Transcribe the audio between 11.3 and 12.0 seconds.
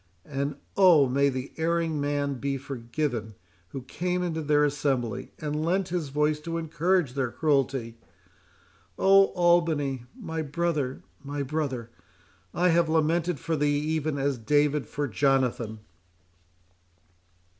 brother,